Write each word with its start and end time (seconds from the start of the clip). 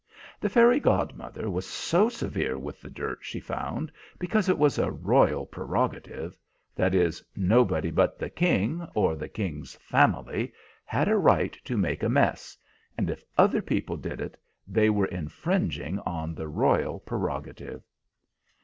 "The 0.39 0.49
fairy 0.49 0.79
godmother 0.79 1.47
was 1.47 1.67
so 1.67 2.09
severe 2.09 2.57
with 2.57 2.81
the 2.81 2.89
dirt 2.89 3.19
she 3.21 3.39
found 3.39 3.91
because 4.17 4.49
it 4.49 4.57
was 4.57 4.79
a 4.79 4.89
royal 4.89 5.45
prerogative 5.45 6.35
that 6.75 6.95
is, 6.95 7.23
nobody 7.35 7.91
but 7.91 8.17
the 8.17 8.31
King, 8.31 8.87
or 8.95 9.15
the 9.15 9.29
King's 9.29 9.75
family, 9.75 10.53
had 10.85 11.07
a 11.07 11.17
right 11.19 11.55
to 11.65 11.77
make 11.77 12.01
a 12.01 12.09
mess, 12.09 12.57
and 12.97 13.11
if 13.11 13.23
other 13.37 13.61
people 13.61 13.95
did 13.95 14.19
it, 14.21 14.37
they 14.67 14.89
were 14.89 15.05
infringing 15.05 15.99
on 15.99 16.33
the 16.33 16.47
royal 16.47 16.99
prerogative. 16.99 17.83